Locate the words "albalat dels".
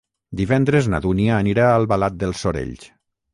1.83-2.43